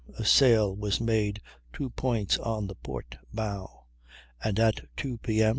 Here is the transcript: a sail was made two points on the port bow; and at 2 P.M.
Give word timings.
a 0.17 0.25
sail 0.25 0.75
was 0.75 0.99
made 0.99 1.39
two 1.71 1.91
points 1.91 2.39
on 2.39 2.65
the 2.65 2.73
port 2.73 3.17
bow; 3.31 3.85
and 4.43 4.59
at 4.59 4.81
2 4.97 5.19
P.M. 5.19 5.49